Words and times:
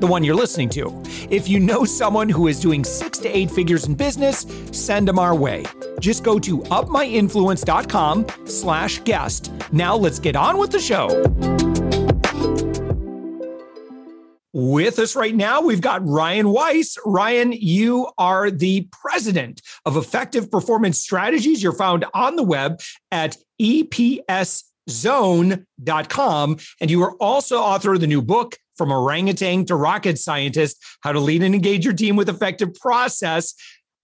the 0.00 0.06
one 0.06 0.24
you're 0.24 0.34
listening 0.34 0.68
to. 0.70 1.02
If 1.30 1.48
you 1.48 1.60
know 1.60 1.84
someone 1.84 2.28
who 2.28 2.48
is 2.48 2.60
doing 2.60 2.84
six 2.84 3.18
to 3.18 3.28
eight 3.28 3.50
figures 3.50 3.86
in 3.86 3.94
business, 3.94 4.46
send 4.72 5.08
them 5.08 5.18
our 5.18 5.34
way. 5.34 5.64
Just 6.00 6.24
go 6.24 6.38
to 6.38 6.58
upmyinfluence.com 6.58 8.26
slash 8.46 9.00
guest. 9.00 9.52
Now 9.72 9.96
let's 9.96 10.18
get 10.18 10.36
on 10.36 10.58
with 10.58 10.70
the 10.70 10.80
show. 10.80 11.06
With 14.58 14.98
us 14.98 15.14
right 15.14 15.34
now, 15.34 15.60
we've 15.60 15.82
got 15.82 16.06
Ryan 16.08 16.48
Weiss. 16.48 16.96
Ryan, 17.04 17.52
you 17.52 18.08
are 18.16 18.50
the 18.50 18.88
president 18.90 19.60
of 19.84 19.98
Effective 19.98 20.50
Performance 20.50 20.98
Strategies. 20.98 21.62
You're 21.62 21.74
found 21.74 22.06
on 22.14 22.36
the 22.36 22.42
web 22.42 22.80
at 23.12 23.36
epszone.com. 24.88 26.56
And 26.80 26.90
you 26.90 27.02
are 27.02 27.12
also 27.16 27.58
author 27.58 27.94
of 27.94 28.00
the 28.00 28.06
new 28.06 28.22
book, 28.22 28.56
from 28.76 28.92
orangutan 28.92 29.64
to 29.66 29.74
rocket 29.74 30.18
scientist, 30.18 30.82
how 31.00 31.12
to 31.12 31.20
lead 31.20 31.42
and 31.42 31.54
engage 31.54 31.84
your 31.84 31.94
team 31.94 32.16
with 32.16 32.28
effective 32.28 32.74
process. 32.74 33.54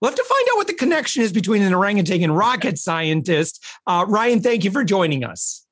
We'll 0.01 0.11
have 0.11 0.17
to 0.17 0.23
find 0.23 0.47
out 0.51 0.57
what 0.57 0.67
the 0.67 0.73
connection 0.73 1.21
is 1.21 1.31
between 1.31 1.61
an 1.61 1.73
orangutan 1.73 2.23
and 2.23 2.35
rocket 2.35 2.77
scientist. 2.77 3.63
Uh, 3.87 4.05
Ryan, 4.07 4.41
thank 4.41 4.63
you 4.63 4.71
for 4.71 4.83
joining 4.83 5.23
us. 5.23 5.65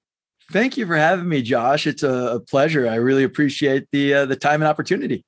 Thank 0.52 0.78
you 0.78 0.86
for 0.86 0.96
having 0.96 1.28
me, 1.28 1.42
Josh. 1.42 1.88
It's 1.88 2.04
a, 2.04 2.42
pleasure. 2.50 2.88
I 2.88 2.96
really 2.96 3.24
appreciate 3.24 3.88
the 3.92 4.14
uh, 4.14 4.26
the 4.26 4.36
time 4.36 4.62
and 4.62 4.68
opportunity. 4.68 5.24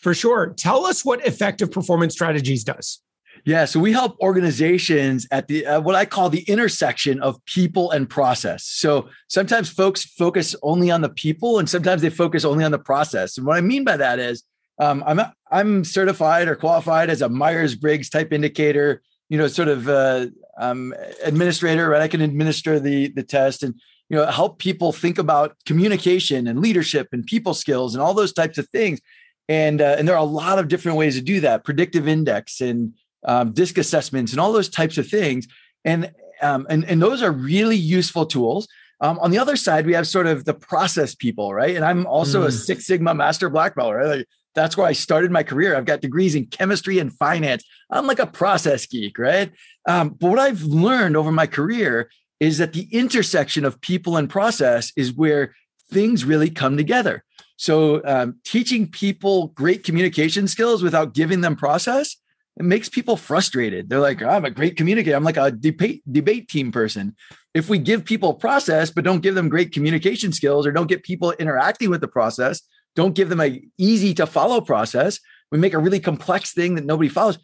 For 0.00 0.14
sure. 0.14 0.54
Tell 0.56 0.86
us 0.86 1.04
what 1.04 1.26
effective 1.26 1.72
performance 1.72 2.14
strategies 2.14 2.62
does. 2.62 3.00
Yeah, 3.48 3.64
so 3.64 3.80
we 3.80 3.92
help 3.92 4.20
organizations 4.20 5.26
at 5.30 5.48
the 5.48 5.64
uh, 5.64 5.80
what 5.80 5.94
I 5.94 6.04
call 6.04 6.28
the 6.28 6.42
intersection 6.42 7.18
of 7.22 7.42
people 7.46 7.90
and 7.92 8.06
process. 8.06 8.66
So 8.66 9.08
sometimes 9.28 9.70
folks 9.70 10.04
focus 10.04 10.54
only 10.62 10.90
on 10.90 11.00
the 11.00 11.08
people, 11.08 11.58
and 11.58 11.66
sometimes 11.66 12.02
they 12.02 12.10
focus 12.10 12.44
only 12.44 12.62
on 12.62 12.72
the 12.72 12.78
process. 12.78 13.38
And 13.38 13.46
what 13.46 13.56
I 13.56 13.62
mean 13.62 13.84
by 13.84 13.96
that 13.96 14.18
is, 14.18 14.42
um, 14.78 15.02
I'm 15.06 15.18
I'm 15.50 15.82
certified 15.82 16.46
or 16.46 16.56
qualified 16.56 17.08
as 17.08 17.22
a 17.22 17.30
Myers 17.30 17.74
Briggs 17.74 18.10
type 18.10 18.34
indicator, 18.34 19.00
you 19.30 19.38
know, 19.38 19.48
sort 19.48 19.68
of 19.68 19.88
uh, 19.88 20.26
um, 20.60 20.94
administrator. 21.24 21.88
Right, 21.88 22.02
I 22.02 22.08
can 22.08 22.20
administer 22.20 22.78
the 22.78 23.08
the 23.08 23.22
test 23.22 23.62
and 23.62 23.74
you 24.10 24.18
know 24.18 24.26
help 24.26 24.58
people 24.58 24.92
think 24.92 25.16
about 25.16 25.56
communication 25.64 26.46
and 26.48 26.60
leadership 26.60 27.08
and 27.12 27.24
people 27.24 27.54
skills 27.54 27.94
and 27.94 28.02
all 28.02 28.12
those 28.12 28.34
types 28.34 28.58
of 28.58 28.68
things. 28.68 29.00
And 29.48 29.80
uh, 29.80 29.96
and 29.98 30.06
there 30.06 30.16
are 30.16 30.20
a 30.20 30.34
lot 30.42 30.58
of 30.58 30.68
different 30.68 30.98
ways 30.98 31.14
to 31.14 31.22
do 31.22 31.40
that. 31.40 31.64
Predictive 31.64 32.06
index 32.06 32.60
and 32.60 32.92
um, 33.24 33.52
DISC 33.52 33.78
assessments, 33.78 34.32
and 34.32 34.40
all 34.40 34.52
those 34.52 34.68
types 34.68 34.98
of 34.98 35.08
things. 35.08 35.46
And 35.84 36.12
um, 36.42 36.66
and 36.70 36.84
and 36.84 37.02
those 37.02 37.22
are 37.22 37.32
really 37.32 37.76
useful 37.76 38.26
tools. 38.26 38.68
Um, 39.00 39.18
on 39.20 39.30
the 39.30 39.38
other 39.38 39.56
side, 39.56 39.86
we 39.86 39.94
have 39.94 40.08
sort 40.08 40.26
of 40.26 40.44
the 40.44 40.54
process 40.54 41.14
people, 41.14 41.54
right? 41.54 41.76
And 41.76 41.84
I'm 41.84 42.06
also 42.06 42.42
mm. 42.42 42.46
a 42.46 42.52
Six 42.52 42.86
Sigma 42.86 43.14
Master 43.14 43.48
Black 43.48 43.76
Belt, 43.76 43.94
right? 43.94 44.06
Like, 44.06 44.26
that's 44.54 44.76
where 44.76 44.86
I 44.86 44.92
started 44.92 45.30
my 45.30 45.44
career. 45.44 45.76
I've 45.76 45.84
got 45.84 46.00
degrees 46.00 46.34
in 46.34 46.46
chemistry 46.46 46.98
and 46.98 47.12
finance. 47.12 47.62
I'm 47.90 48.08
like 48.08 48.18
a 48.18 48.26
process 48.26 48.86
geek, 48.86 49.16
right? 49.18 49.52
Um, 49.86 50.16
but 50.18 50.30
what 50.30 50.38
I've 50.40 50.62
learned 50.62 51.16
over 51.16 51.30
my 51.30 51.46
career 51.46 52.10
is 52.40 52.58
that 52.58 52.72
the 52.72 52.88
intersection 52.90 53.64
of 53.64 53.80
people 53.80 54.16
and 54.16 54.28
process 54.28 54.92
is 54.96 55.12
where 55.12 55.54
things 55.92 56.24
really 56.24 56.50
come 56.50 56.76
together. 56.76 57.24
So, 57.56 58.04
um, 58.04 58.36
teaching 58.44 58.88
people 58.88 59.48
great 59.48 59.84
communication 59.84 60.48
skills 60.48 60.82
without 60.82 61.14
giving 61.14 61.40
them 61.40 61.56
process 61.56 62.16
it 62.58 62.64
makes 62.64 62.88
people 62.88 63.16
frustrated. 63.16 63.88
They're 63.88 64.00
like, 64.00 64.20
I'm 64.20 64.44
a 64.44 64.50
great 64.50 64.76
communicator. 64.76 65.16
I'm 65.16 65.24
like 65.24 65.36
a 65.36 65.50
debate 65.52 66.02
debate 66.10 66.48
team 66.48 66.72
person. 66.72 67.14
If 67.54 67.68
we 67.68 67.78
give 67.78 68.04
people 68.04 68.34
process, 68.34 68.90
but 68.90 69.04
don't 69.04 69.20
give 69.20 69.36
them 69.36 69.48
great 69.48 69.72
communication 69.72 70.32
skills 70.32 70.66
or 70.66 70.72
don't 70.72 70.88
get 70.88 71.04
people 71.04 71.32
interacting 71.32 71.88
with 71.88 72.00
the 72.00 72.08
process, 72.08 72.62
don't 72.96 73.14
give 73.14 73.28
them 73.28 73.40
a 73.40 73.62
easy 73.78 74.12
to 74.14 74.26
follow 74.26 74.60
process, 74.60 75.20
we 75.52 75.58
make 75.58 75.72
a 75.72 75.78
really 75.78 76.00
complex 76.00 76.52
thing 76.52 76.74
that 76.74 76.84
nobody 76.84 77.08
follows, 77.08 77.38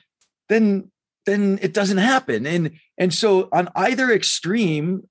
then 0.48 0.90
then 1.26 1.58
it 1.62 1.72
doesn't 1.72 1.98
happen. 1.98 2.44
And 2.44 2.72
and 2.98 3.14
so 3.14 3.48
on 3.52 3.68
either 3.76 4.10
extreme, 4.10 5.08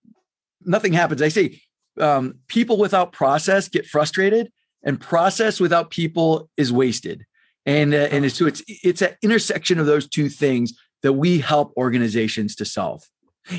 nothing 0.66 0.92
happens. 0.92 1.22
I 1.22 1.30
say 1.30 1.62
um, 2.00 2.36
people 2.48 2.78
without 2.78 3.14
process 3.14 3.70
get 3.70 3.86
frustrated, 3.86 4.52
and 4.84 5.00
process 5.00 5.62
without 5.62 5.92
people 5.92 6.50
is 6.58 6.74
wasted. 6.74 7.24
And 7.66 7.94
uh, 7.94 8.10
and 8.12 8.30
so 8.32 8.46
it's 8.46 8.62
it's 8.68 9.02
an 9.02 9.16
intersection 9.22 9.80
of 9.80 9.86
those 9.86 10.08
two 10.08 10.30
things 10.30 10.74
that 11.02 11.14
we 11.14 11.40
help 11.40 11.74
organizations 11.78 12.56
to 12.58 12.66
solve. 12.66 13.04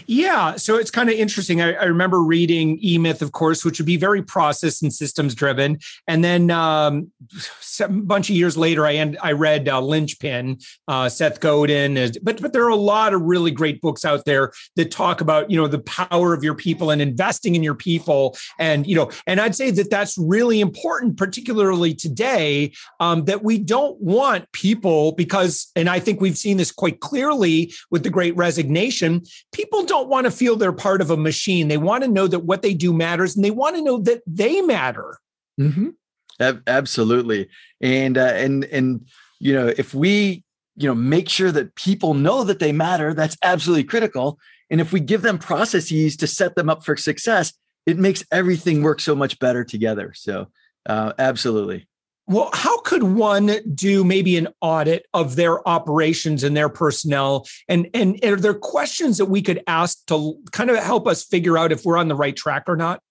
Yeah. 0.07 0.57
So 0.57 0.77
it's 0.77 0.91
kind 0.91 1.11
of 1.11 1.17
interesting. 1.17 1.61
I, 1.61 1.75
I, 1.75 1.85
remember 1.85 2.23
reading 2.23 2.79
E 2.83 2.97
Myth, 2.97 3.21
of 3.21 3.33
course, 3.33 3.65
which 3.65 3.79
would 3.79 3.87
be 3.87 3.99
very 3.99 4.23
process 4.23 4.81
and 4.81 4.93
systems 4.93 5.35
driven. 5.35 5.79
And 6.09 6.25
then 6.25 6.51
um, 6.51 7.11
a 7.81 7.89
bunch 7.89 8.31
of 8.31 8.37
years 8.37 8.57
later, 8.57 8.87
I 8.87 8.95
end, 8.95 9.19
I 9.23 9.33
read 9.33 9.69
uh, 9.69 9.81
Linchpin, 9.83 10.59
uh, 10.89 11.11
Seth 11.11 11.41
Godin. 11.41 12.13
But 12.23 12.41
but 12.41 12.55
there 12.55 12.65
are 12.65 12.71
a 12.71 12.77
lot 12.77 13.13
of 13.13 13.23
really 13.23 13.51
great 13.51 13.83
books 13.83 14.07
out 14.07 14.25
there 14.25 14.53
that 14.77 14.91
talk 14.91 15.21
about 15.21 15.51
you 15.51 15.57
know 15.59 15.67
the 15.67 15.81
power 15.81 16.33
of 16.33 16.43
your 16.43 16.55
people 16.55 16.91
and 16.91 17.03
investing 17.03 17.55
in 17.55 17.63
your 17.63 17.75
people. 17.75 18.37
And 18.59 18.87
you 18.87 18.97
know, 18.97 19.11
and 19.27 19.39
I'd 19.39 19.55
say 19.55 19.71
that 19.71 19.91
that's 19.91 20.17
really 20.17 20.61
important, 20.61 21.19
particularly 21.19 21.95
today, 21.95 22.73
um, 23.01 23.27
that 23.27 23.45
we 23.45 23.59
don't 23.59 24.01
want 24.01 24.51
people 24.53 25.13
because, 25.13 25.71
and 25.77 25.91
I 25.91 26.01
think 26.01 26.21
we've 26.21 26.39
seen 26.39 26.57
this 26.57 26.73
quite 26.73 27.01
clearly 27.01 27.75
with 27.91 28.03
the 28.03 28.11
Great 28.11 28.35
Resignation. 28.37 29.23
People 29.53 29.74
people 29.75 29.87
don't 29.87 30.09
want 30.09 30.25
to 30.25 30.31
feel 30.31 30.57
they're 30.57 30.73
part 30.73 31.01
of 31.01 31.11
a 31.11 31.17
machine. 31.17 31.69
They 31.69 31.79
want 31.79 32.05
to 32.05 32.11
know 32.11 32.27
that 32.29 32.41
what 32.41 32.63
they 32.63 32.75
do 32.75 32.93
matters 32.93 33.35
and 33.35 33.45
they 33.45 33.51
want 33.51 33.77
to 33.77 33.83
know 33.83 33.99
that 33.99 34.23
they 34.27 34.61
matter. 34.61 35.19
Mm-hmm. 35.61 35.89
Absolutely. 36.67 37.49
And, 37.81 38.17
uh, 38.19 38.33
and, 38.35 38.65
and, 38.65 39.07
you 39.41 39.53
know, 39.53 39.73
if 39.77 39.95
we, 39.95 40.45
you 40.77 40.89
know, 40.89 40.95
make 40.95 41.29
sure 41.29 41.53
that 41.53 41.75
people 41.75 42.15
know 42.15 42.45
that 42.45 42.59
they 42.59 42.73
matter, 42.73 43.15
that's 43.15 43.37
absolutely 43.43 43.85
critical. 43.85 44.39
And 44.71 44.81
if 44.81 44.93
we 44.93 45.01
give 45.01 45.23
them 45.23 45.39
processes 45.39 46.17
to 46.19 46.27
set 46.27 46.55
them 46.55 46.69
up 46.69 46.85
for 46.85 46.97
success, 46.97 47.53
it 47.87 47.99
makes 47.99 48.25
everything 48.33 48.83
work 48.83 49.01
so 49.01 49.15
much 49.15 49.39
better 49.39 49.65
together. 49.65 50.13
So, 50.15 50.49
uh, 50.87 51.13
absolutely. 51.19 51.87
Well, 52.27 52.49
how 52.55 52.81
could 52.81 53.03
one 53.03 53.59
do 53.75 54.03
maybe 54.03 54.39
an 54.39 54.49
audit 54.63 55.07
of 55.13 55.37
their 55.37 55.67
operations 55.69 56.43
and 56.43 56.57
their 56.57 56.71
personnel? 56.71 57.47
And, 57.69 57.89
and 57.93 58.19
are 58.25 58.37
there 58.37 58.55
questions 58.55 59.19
that 59.19 59.27
we 59.27 59.43
could 59.43 59.63
ask 59.67 60.07
to 60.07 60.41
kind 60.51 60.71
of 60.71 60.79
help 60.79 61.07
us 61.07 61.23
figure 61.25 61.59
out 61.59 61.71
if 61.71 61.85
we're 61.85 61.99
on 61.99 62.09
the 62.09 62.15
right 62.15 62.35
track 62.35 62.65
or 62.67 62.77
not? 62.77 63.03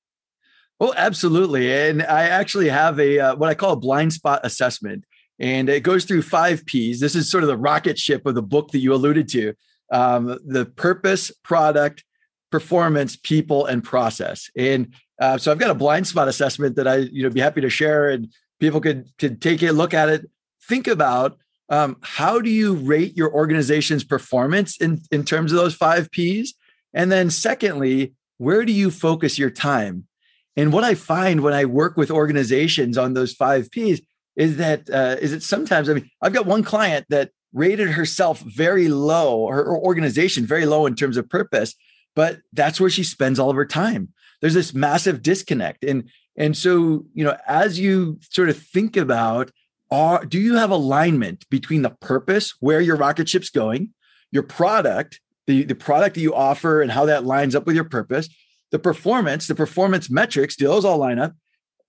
Well, 0.79 0.93
absolutely. 0.97 1.71
And 1.71 2.01
I 2.03 2.23
actually 2.23 2.69
have 2.69 2.99
a 2.99 3.19
uh, 3.19 3.35
what 3.35 3.49
I 3.49 3.53
call 3.53 3.73
a 3.73 3.77
blind 3.77 4.11
spot 4.11 4.41
assessment, 4.43 5.05
and 5.39 5.69
it 5.69 5.81
goes 5.81 6.03
through 6.03 6.23
five 6.23 6.65
P's. 6.65 6.99
This 6.99 7.15
is 7.15 7.29
sort 7.29 7.43
of 7.43 7.47
the 7.47 7.55
rocket 7.55 7.97
ship 7.97 8.25
of 8.25 8.35
the 8.35 8.41
book 8.41 8.71
that 8.71 8.79
you 8.79 8.93
alluded 8.93 9.29
to: 9.29 9.53
um, 9.93 10.37
the 10.45 10.65
purpose, 10.65 11.31
product, 11.43 12.03
performance, 12.51 13.15
people, 13.15 13.65
and 13.65 13.83
process. 13.83 14.49
And 14.57 14.93
uh, 15.21 15.37
so 15.37 15.51
I've 15.51 15.59
got 15.59 15.69
a 15.69 15.75
blind 15.75 16.07
spot 16.07 16.27
assessment 16.27 16.75
that 16.75 16.87
I 16.87 16.97
you 16.97 17.23
know 17.23 17.29
be 17.29 17.39
happy 17.39 17.61
to 17.61 17.69
share 17.69 18.09
and 18.09 18.33
people 18.63 18.79
could 18.79 19.11
could 19.17 19.41
take 19.41 19.61
a 19.61 19.73
look 19.73 19.93
at 19.93 20.07
it 20.07 20.29
think 20.69 20.87
about 20.87 21.37
um, 21.67 21.97
how 22.01 22.39
do 22.39 22.49
you 22.49 22.75
rate 22.75 23.17
your 23.17 23.29
organization's 23.33 24.05
performance 24.05 24.77
in 24.77 25.01
in 25.11 25.25
terms 25.25 25.51
of 25.51 25.57
those 25.57 25.75
five 25.75 26.09
p's? 26.11 26.53
And 26.93 27.11
then 27.11 27.29
secondly 27.29 28.13
where 28.37 28.63
do 28.63 28.71
you 28.71 28.89
focus 28.89 29.37
your 29.37 29.49
time? 29.49 30.07
And 30.55 30.71
what 30.71 30.85
i 30.85 30.95
find 30.95 31.41
when 31.41 31.53
i 31.53 31.65
work 31.65 31.97
with 31.97 32.09
organizations 32.09 32.97
on 32.97 33.13
those 33.13 33.33
five 33.33 33.69
p's 33.69 33.99
is 34.37 34.55
that 34.57 34.89
uh, 34.89 35.17
is 35.19 35.33
it 35.33 35.43
sometimes 35.43 35.89
i 35.89 35.93
mean 35.95 36.09
i've 36.21 36.37
got 36.37 36.45
one 36.45 36.63
client 36.63 37.05
that 37.09 37.31
rated 37.53 37.89
herself 37.89 38.39
very 38.39 38.87
low 38.87 39.47
her, 39.47 39.65
her 39.65 39.77
organization 39.77 40.45
very 40.45 40.65
low 40.65 40.85
in 40.85 40.95
terms 40.95 41.17
of 41.17 41.27
purpose 41.27 41.75
but 42.15 42.39
that's 42.51 42.79
where 42.79 42.89
she 42.89 43.03
spends 43.03 43.39
all 43.39 43.49
of 43.49 43.55
her 43.55 43.65
time. 43.65 44.09
There's 44.41 44.53
this 44.53 44.73
massive 44.73 45.21
disconnect 45.21 45.83
and 45.83 46.09
and 46.35 46.57
so, 46.57 47.05
you 47.13 47.23
know, 47.23 47.37
as 47.47 47.79
you 47.79 48.19
sort 48.29 48.49
of 48.49 48.57
think 48.57 48.97
about, 48.97 49.51
are 49.91 50.25
do 50.25 50.39
you 50.39 50.55
have 50.55 50.71
alignment 50.71 51.47
between 51.49 51.83
the 51.83 51.91
purpose, 52.01 52.55
where 52.59 52.81
your 52.81 52.95
rocket 52.95 53.29
ship's 53.29 53.49
going, 53.49 53.93
your 54.31 54.43
product, 54.43 55.21
the, 55.45 55.63
the 55.63 55.75
product 55.75 56.15
that 56.15 56.21
you 56.21 56.33
offer 56.33 56.81
and 56.81 56.91
how 56.91 57.05
that 57.05 57.25
lines 57.25 57.55
up 57.55 57.65
with 57.67 57.75
your 57.75 57.83
purpose, 57.83 58.29
the 58.71 58.79
performance, 58.79 59.47
the 59.47 59.55
performance 59.55 60.09
metrics, 60.09 60.55
do 60.55 60.65
those 60.65 60.85
all 60.85 60.97
line 60.97 61.19
up? 61.19 61.33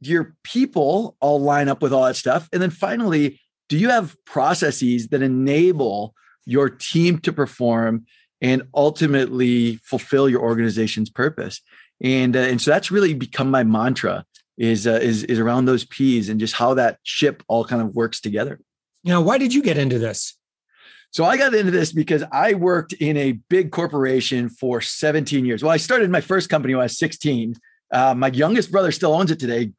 Your 0.01 0.35
people 0.43 1.17
all 1.21 1.41
line 1.41 1.69
up 1.69 1.81
with 1.81 1.95
all 1.95 2.05
that 2.05 2.17
stuff. 2.17 2.49
And 2.53 2.61
then 2.61 2.71
finally, 2.71 3.41
do 3.71 3.75
do 3.75 3.79
you 3.79 3.89
have 3.89 4.17
processes 4.27 5.09
that 5.09 5.23
enable 5.23 6.15
your 6.45 6.69
team 6.69 7.19
to 7.21 7.33
perform 7.33 8.05
and 8.43 8.63
ultimately 8.75 9.77
fulfill 9.83 10.29
your 10.29 10.43
organization's 10.43 11.09
purpose? 11.09 11.63
And 12.03 12.37
uh, 12.37 12.41
and 12.41 12.61
so 12.61 12.71
that's 12.71 12.91
really 12.91 13.15
become 13.15 13.51
my 13.51 13.65
mantra 13.65 14.27
is 14.57 14.87
uh, 14.87 14.93
is 15.03 15.25
is 15.25 15.39
around 15.39 15.65
those 15.65 15.85
P's 15.85 16.29
and 16.29 16.39
just 16.39 16.55
how 16.55 16.75
that 16.75 16.99
ship 17.03 17.43
all 17.49 17.65
kind 17.65 17.83
of 17.83 17.95
works 17.95 18.21
together. 18.21 18.61
Now, 19.03 19.21
why 19.21 19.39
did 19.39 19.53
you 19.53 19.63
get 19.63 19.77
into 19.77 19.99
this? 19.99 20.37
So 21.11 21.25
I 21.25 21.37
got 21.37 21.55
into 21.55 21.71
this 21.71 21.93
because 21.93 22.25
I 22.33 22.55
worked 22.55 22.93
in 22.95 23.17
a 23.17 23.33
big 23.33 23.71
corporation 23.71 24.49
for 24.49 24.81
17 24.81 25.45
years. 25.45 25.63
Well, 25.63 25.71
I 25.71 25.77
started 25.77 26.11
my 26.11 26.21
first 26.21 26.51
company 26.51 26.75
when 26.75 26.81
I 26.81 26.87
was 26.87 26.99
16. 26.99 27.55
Uh, 27.93 28.15
my 28.17 28.29
youngest 28.29 28.73
brother 28.73 28.91
still 28.91 29.13
owns 29.13 29.31
it 29.31 29.39
today, 29.39 29.71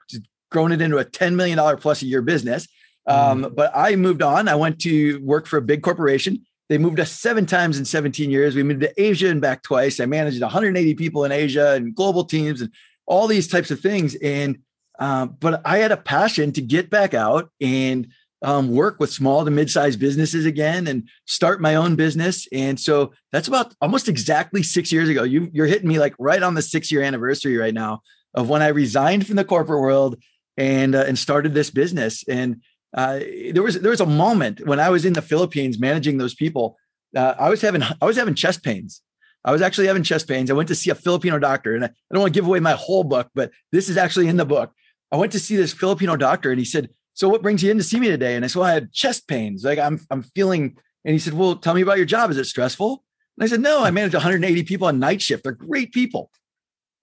grown 0.50 0.72
it 0.72 0.80
into 0.80 0.98
a 0.98 1.04
$10 1.04 1.36
million 1.36 1.78
plus 1.78 2.02
a 2.02 2.06
year 2.06 2.22
business. 2.22 2.70
Um, 3.06 3.44
mm. 3.44 3.56
But 3.56 3.72
I 3.76 3.98
moved 3.98 4.22
on. 4.22 4.48
I 4.48 4.56
went 4.56 4.80
to 4.82 5.20
work 5.24 5.46
for 5.46 5.58
a 5.58 5.62
big 5.62 5.82
corporation. 5.84 6.46
They 6.70 6.78
moved 6.78 7.02
us 7.02 7.12
seven 7.12 7.46
times 7.46 7.78
in 7.78 7.86
17 7.86 8.32
years. 8.32 8.56
We 8.56 8.64
moved 8.64 8.82
to 8.82 8.94
Asia 9.02 9.30
and 9.30 9.42
back 9.42 9.62
twice. 9.62 10.00
I 10.00 10.06
managed 10.06 10.42
180 10.42 10.96
people 10.96 11.26
in 11.26 11.34
Asia 11.34 11.74
and 11.74 11.94
global 11.94 12.24
teams 12.24 12.62
and 12.62 12.72
all 13.06 13.28
these 13.28 13.48
types 13.48 13.72
of 13.72 13.80
things. 13.80 14.16
And 14.16 14.60
uh, 14.98 15.26
but 15.26 15.62
I 15.66 15.78
had 15.80 15.92
a 15.92 15.98
passion 15.98 16.52
to 16.54 16.62
get 16.62 16.90
back 16.90 17.14
out 17.14 17.52
and 17.60 18.08
um, 18.42 18.70
work 18.70 19.00
with 19.00 19.12
small 19.12 19.44
to 19.44 19.52
mid-sized 19.52 20.00
businesses 20.00 20.46
again 20.46 20.88
and 20.88 21.10
start 21.26 21.62
my 21.62 21.76
own 21.76 21.96
business. 21.96 22.48
And 22.52 22.80
so 22.80 23.12
that's 23.32 23.48
about 23.48 23.74
almost 23.82 24.08
exactly 24.08 24.64
six 24.64 24.92
years 24.92 25.10
ago. 25.10 25.24
You, 25.24 25.50
you're 25.52 25.66
hitting 25.66 25.88
me 25.88 26.00
like 26.00 26.14
right 26.20 26.44
on 26.44 26.54
the 26.54 26.62
six-year 26.62 27.02
anniversary 27.02 27.58
right 27.58 27.74
now 27.74 28.02
of 28.34 28.50
when 28.50 28.62
I 28.62 28.68
resigned 28.68 29.26
from 29.26 29.36
the 29.36 29.46
corporate 29.46 29.82
world 29.82 30.22
and 30.58 30.96
uh, 30.96 31.06
and 31.08 31.18
started 31.18 31.54
this 31.54 31.70
business. 31.70 32.24
And 32.28 32.62
uh, 32.96 33.20
there 33.52 33.64
was 33.64 33.80
there 33.82 33.92
was 33.92 34.02
a 34.02 34.06
moment 34.06 34.66
when 34.66 34.80
I 34.80 34.90
was 34.90 35.06
in 35.06 35.14
the 35.14 35.22
Philippines 35.22 35.80
managing 35.80 36.18
those 36.18 36.36
people. 36.36 36.78
Uh, 37.16 37.34
I 37.40 37.50
was 37.50 37.62
having 37.62 37.84
I 37.84 38.06
was 38.06 38.18
having 38.18 38.36
chest 38.36 38.64
pains. 38.64 39.02
I 39.46 39.52
was 39.52 39.62
actually 39.62 39.88
having 39.88 40.04
chest 40.04 40.28
pains. 40.28 40.50
I 40.50 40.56
went 40.56 40.68
to 40.70 40.76
see 40.76 40.90
a 40.90 40.96
Filipino 40.96 41.38
doctor, 41.38 41.76
and 41.76 41.86
I, 41.86 41.88
I 41.88 41.92
don't 42.12 42.22
want 42.22 42.34
to 42.34 42.38
give 42.38 42.48
away 42.48 42.60
my 42.60 42.74
whole 42.74 43.04
book, 43.04 43.30
but 43.36 43.52
this 43.72 43.88
is 43.88 43.96
actually 43.96 44.28
in 44.28 44.38
the 44.38 44.46
book. 44.46 44.74
I 45.12 45.18
went 45.18 45.32
to 45.34 45.40
see 45.40 45.56
this 45.56 45.72
Filipino 45.72 46.18
doctor, 46.18 46.50
and 46.50 46.60
he 46.60 46.66
said, 46.66 46.90
so 47.14 47.30
what 47.30 47.44
brings 47.44 47.64
you 47.64 47.72
in 47.72 47.78
to 47.78 47.84
see 47.84 48.00
me 48.00 48.08
today? 48.08 48.36
And 48.36 48.44
I 48.44 48.48
said, 48.48 48.60
well, 48.60 48.70
I 48.70 48.74
had 48.74 48.92
chest 48.92 49.28
pains. 49.28 49.64
Like 49.64 49.80
I'm, 49.80 50.02
I'm 50.10 50.24
feeling, 50.24 50.76
and 51.06 51.14
he 51.14 51.20
said, 51.20 51.34
well, 51.34 51.56
tell 51.56 51.76
me 51.76 51.82
about 51.82 51.98
your 51.98 52.08
job. 52.08 52.32
Is 52.32 52.38
it 52.38 52.46
stressful? 52.46 53.04
And 53.38 53.44
I 53.44 53.48
said, 53.48 53.62
no, 53.62 53.84
I 53.84 53.92
manage 53.92 54.14
180 54.14 54.64
people 54.64 54.88
on 54.88 55.00
night 55.00 55.22
shift. 55.22 55.44
They're 55.44 55.54
great 55.54 55.94
people. 55.94 56.32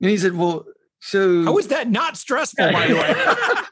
And 0.00 0.10
he 0.10 0.18
said, 0.18 0.36
well, 0.36 0.66
so 1.00 1.44
how 1.44 1.58
is 1.58 1.68
that 1.68 1.88
not 1.88 2.16
stressful, 2.16 2.72
by 2.72 2.86
the 2.88 2.94
way? 2.94 3.14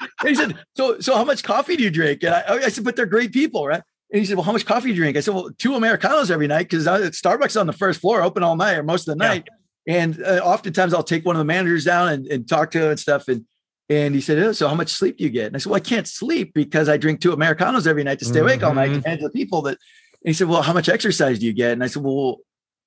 he 0.28 0.34
said, 0.34 0.58
so, 0.76 1.00
so 1.00 1.16
how 1.16 1.24
much 1.24 1.42
coffee 1.42 1.76
do 1.76 1.82
you 1.82 1.90
drink? 1.90 2.22
And 2.22 2.34
I, 2.34 2.44
I 2.64 2.68
said, 2.68 2.84
but 2.84 2.96
they're 2.96 3.06
great 3.06 3.32
people, 3.32 3.66
right? 3.66 3.82
And 4.12 4.20
he 4.20 4.26
said, 4.26 4.36
well, 4.36 4.44
how 4.44 4.52
much 4.52 4.66
coffee 4.66 4.88
do 4.88 4.88
you 4.88 4.96
drink? 4.96 5.16
I 5.16 5.20
said, 5.20 5.34
well, 5.34 5.50
two 5.56 5.74
Americanos 5.74 6.30
every 6.30 6.48
night 6.48 6.68
because 6.68 6.84
Starbucks 6.86 7.58
on 7.58 7.66
the 7.66 7.72
first 7.72 8.00
floor, 8.00 8.22
open 8.22 8.42
all 8.42 8.56
night 8.56 8.76
or 8.76 8.82
most 8.82 9.06
of 9.06 9.16
the 9.16 9.24
night. 9.24 9.46
Yeah. 9.86 9.96
And 9.96 10.22
uh, 10.22 10.40
oftentimes 10.44 10.92
I'll 10.92 11.02
take 11.04 11.24
one 11.24 11.36
of 11.36 11.40
the 11.40 11.44
managers 11.44 11.84
down 11.84 12.08
and, 12.08 12.26
and 12.26 12.48
talk 12.48 12.72
to 12.72 12.82
him 12.82 12.90
and 12.90 13.00
stuff. 13.00 13.28
And 13.28 13.46
and 13.90 14.14
he 14.14 14.20
said, 14.20 14.38
oh, 14.38 14.52
So, 14.52 14.68
how 14.68 14.76
much 14.76 14.90
sleep 14.90 15.18
do 15.18 15.24
you 15.24 15.30
get? 15.30 15.48
And 15.48 15.56
I 15.56 15.58
said, 15.58 15.68
Well, 15.68 15.76
I 15.76 15.80
can't 15.80 16.06
sleep 16.06 16.54
because 16.54 16.88
I 16.88 16.96
drink 16.96 17.20
two 17.20 17.32
Americanos 17.32 17.88
every 17.88 18.04
night 18.04 18.20
to 18.20 18.24
stay 18.24 18.38
awake 18.38 18.60
mm-hmm. 18.60 18.68
all 18.68 18.74
night. 18.74 19.02
And 19.04 19.20
the 19.20 19.30
people 19.30 19.62
that, 19.62 19.78
and 20.24 20.28
he 20.28 20.32
said, 20.32 20.48
Well, 20.48 20.62
how 20.62 20.72
much 20.72 20.88
exercise 20.88 21.40
do 21.40 21.46
you 21.46 21.52
get? 21.52 21.72
And 21.72 21.82
I 21.82 21.88
said, 21.88 22.04
Well, 22.04 22.38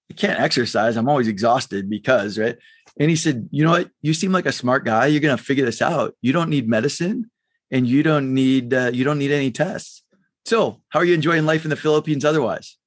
I 0.10 0.14
can't 0.14 0.40
exercise. 0.40 0.96
I'm 0.96 1.10
always 1.10 1.28
exhausted 1.28 1.90
because, 1.90 2.40
right? 2.40 2.56
And 2.98 3.10
he 3.10 3.18
said, 3.18 3.50
You 3.52 3.66
know 3.66 3.72
what? 3.72 3.90
You 4.02 4.14
seem 4.14 4.32
like 4.32 4.46
a 4.46 4.54
smart 4.54 4.86
guy. 4.86 5.08
You're 5.08 5.20
going 5.20 5.38
to 5.38 5.44
figure 5.44 5.66
this 5.66 5.82
out. 5.82 6.16
You 6.22 6.32
don't 6.32 6.50
need 6.50 6.70
medicine 6.70 7.30
and 7.70 7.86
you 7.86 8.02
don't 8.02 8.34
need, 8.34 8.74
uh, 8.74 8.92
you 8.94 9.04
don't 9.04 9.20
need 9.20 9.32
any 9.32 9.52
tests. 9.52 10.03
So, 10.46 10.82
how 10.90 11.00
are 11.00 11.06
you 11.06 11.14
enjoying 11.14 11.46
life 11.46 11.64
in 11.64 11.70
the 11.70 11.76
Philippines 11.76 12.26
otherwise? 12.26 12.78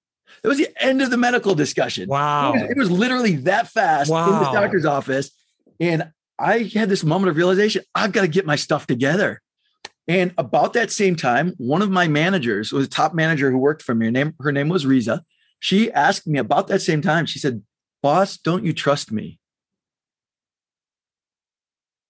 It 0.44 0.48
was 0.48 0.58
the 0.58 0.68
end 0.78 1.02
of 1.02 1.10
the 1.10 1.16
medical 1.16 1.54
discussion. 1.54 2.08
Wow. 2.08 2.52
It 2.52 2.62
was, 2.62 2.70
it 2.70 2.76
was 2.76 2.90
literally 2.90 3.36
that 3.36 3.68
fast 3.68 4.10
wow. 4.10 4.26
in 4.26 4.44
the 4.44 4.52
doctor's 4.52 4.84
office. 4.84 5.30
And 5.80 6.10
I 6.38 6.70
had 6.74 6.88
this 6.88 7.04
moment 7.04 7.30
of 7.30 7.36
realization 7.36 7.82
I've 7.94 8.12
got 8.12 8.22
to 8.22 8.28
get 8.28 8.46
my 8.46 8.56
stuff 8.56 8.86
together. 8.86 9.40
And 10.08 10.32
about 10.38 10.74
that 10.74 10.92
same 10.92 11.16
time, 11.16 11.54
one 11.58 11.82
of 11.82 11.90
my 11.90 12.06
managers 12.06 12.72
was 12.72 12.86
a 12.86 12.90
top 12.90 13.14
manager 13.14 13.50
who 13.50 13.58
worked 13.58 13.82
for 13.82 13.94
me. 13.94 14.06
Her 14.06 14.12
name, 14.12 14.34
her 14.40 14.52
name 14.52 14.68
was 14.68 14.86
Riza. 14.86 15.24
She 15.58 15.90
asked 15.90 16.26
me 16.26 16.38
about 16.38 16.68
that 16.68 16.80
same 16.80 17.02
time, 17.02 17.26
she 17.26 17.38
said, 17.38 17.62
Boss, 18.02 18.36
don't 18.36 18.64
you 18.64 18.72
trust 18.72 19.10
me? 19.10 19.40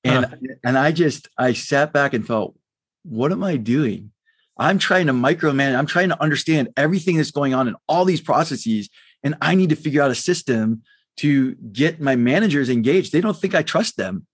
And, 0.05 0.27
huh. 0.27 0.37
and 0.65 0.79
I 0.79 0.93
just, 0.93 1.29
I 1.39 1.53
sat 1.53 1.93
back 1.93 2.13
and 2.13 2.27
thought, 2.27 2.55
what 3.03 3.33
am 3.33 3.43
I 3.43 3.57
doing? 3.57 4.13
I'm 4.59 4.79
trying 4.79 5.07
to 5.07 5.13
micromanage, 5.13 5.79
I'm 5.79 5.87
trying 5.87 6.09
to 6.09 6.23
understand 6.23 6.69
everything 6.77 7.17
that's 7.17 7.31
going 7.31 7.55
on 7.55 7.69
in 7.69 7.77
all 7.89 8.05
these 8.05 8.21
processes. 8.21 8.89
And 9.23 9.35
I 9.41 9.55
need 9.55 9.71
to 9.71 9.77
figure 9.77 10.03
out 10.03 10.11
a 10.11 10.15
system 10.15 10.83
to 11.19 11.55
get 11.73 12.01
my 12.01 12.17
managers 12.17 12.69
engaged. 12.69 13.13
They 13.13 13.21
don't 13.21 13.37
think 13.37 13.55
I 13.55 13.63
trust 13.63 13.97
them. 13.97 14.27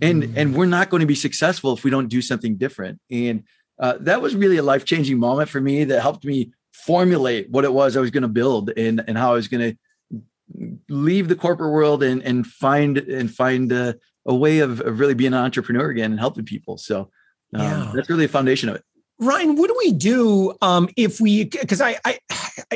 And, 0.00 0.22
mm. 0.22 0.36
and 0.36 0.54
we're 0.54 0.66
not 0.66 0.90
going 0.90 1.00
to 1.00 1.06
be 1.06 1.14
successful 1.14 1.72
if 1.72 1.84
we 1.84 1.90
don't 1.90 2.08
do 2.08 2.22
something 2.22 2.56
different. 2.56 3.00
And 3.10 3.44
uh, 3.78 3.94
that 4.00 4.22
was 4.22 4.34
really 4.34 4.56
a 4.56 4.62
life 4.62 4.84
changing 4.84 5.18
moment 5.18 5.48
for 5.48 5.60
me 5.60 5.84
that 5.84 6.00
helped 6.00 6.24
me 6.24 6.52
formulate 6.72 7.50
what 7.50 7.64
it 7.64 7.72
was 7.72 7.96
I 7.96 8.00
was 8.00 8.10
going 8.10 8.22
to 8.22 8.28
build 8.28 8.70
and, 8.76 9.02
and 9.06 9.18
how 9.18 9.32
I 9.32 9.34
was 9.34 9.48
going 9.48 9.72
to 9.72 10.78
leave 10.88 11.28
the 11.28 11.36
corporate 11.36 11.72
world 11.72 12.02
and, 12.02 12.22
and 12.22 12.46
find 12.46 12.98
and 12.98 13.30
find 13.30 13.70
a, 13.72 13.96
a 14.26 14.34
way 14.34 14.60
of, 14.60 14.80
of 14.80 14.98
really 14.98 15.14
being 15.14 15.34
an 15.34 15.40
entrepreneur 15.40 15.90
again 15.90 16.10
and 16.10 16.20
helping 16.20 16.44
people. 16.44 16.78
So 16.78 17.10
um, 17.54 17.60
yeah. 17.60 17.92
that's 17.94 18.08
really 18.08 18.26
the 18.26 18.32
foundation 18.32 18.68
of 18.68 18.76
it. 18.76 18.84
Ryan, 19.20 19.56
what 19.56 19.68
do 19.68 19.76
we 19.78 19.92
do 19.92 20.54
um, 20.62 20.88
if 20.96 21.20
we? 21.20 21.44
Because 21.44 21.80
I, 21.80 21.98
I, 22.04 22.18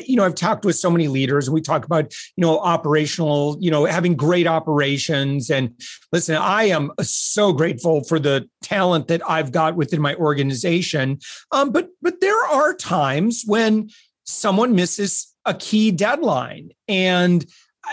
you 0.04 0.16
know, 0.16 0.24
I've 0.24 0.34
talked 0.34 0.64
with 0.64 0.76
so 0.76 0.90
many 0.90 1.06
leaders, 1.06 1.46
and 1.46 1.54
we 1.54 1.60
talk 1.60 1.84
about 1.84 2.12
you 2.36 2.42
know 2.42 2.58
operational, 2.58 3.56
you 3.60 3.70
know, 3.70 3.84
having 3.84 4.16
great 4.16 4.48
operations. 4.48 5.50
And 5.50 5.80
listen, 6.10 6.36
I 6.36 6.64
am 6.64 6.90
so 7.00 7.52
grateful 7.52 8.02
for 8.04 8.18
the 8.18 8.48
talent 8.60 9.08
that 9.08 9.22
I've 9.28 9.52
got 9.52 9.76
within 9.76 10.00
my 10.00 10.16
organization. 10.16 11.20
Um, 11.52 11.70
but 11.70 11.90
but 12.00 12.20
there 12.20 12.44
are 12.46 12.74
times 12.74 13.44
when 13.46 13.90
someone 14.24 14.74
misses 14.74 15.32
a 15.44 15.54
key 15.54 15.92
deadline, 15.92 16.70
and 16.88 17.46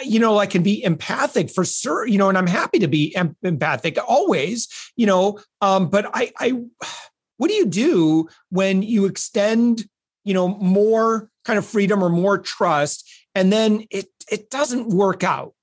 you 0.03 0.19
know, 0.19 0.39
I 0.39 0.47
can 0.47 0.63
be 0.63 0.83
empathic 0.83 1.51
for 1.51 1.65
sure, 1.65 2.07
you 2.07 2.17
know, 2.17 2.29
and 2.29 2.37
I'm 2.37 2.47
happy 2.47 2.79
to 2.79 2.87
be 2.87 3.15
empathic 3.43 3.97
always, 4.07 4.67
you 4.95 5.05
know, 5.05 5.39
um, 5.61 5.89
but 5.89 6.09
I, 6.13 6.31
I 6.39 6.61
what 7.39 7.47
do 7.49 7.55
you 7.55 7.65
do 7.65 8.27
when 8.49 8.83
you 8.83 9.05
extend, 9.05 9.85
you 10.25 10.33
know, 10.33 10.49
more 10.49 11.31
kind 11.45 11.57
of 11.57 11.65
freedom 11.65 12.03
or 12.03 12.09
more 12.09 12.37
trust, 12.37 13.09
and 13.33 13.51
then 13.51 13.85
it 13.89 14.07
it 14.29 14.49
doesn't 14.49 14.89
work 14.89 15.23
out, 15.23 15.53